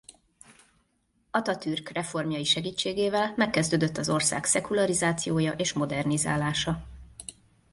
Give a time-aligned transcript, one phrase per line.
[1.31, 6.87] Atatürk reformjai segítségével megkezdődött az ország szekularizációja és modernizálása.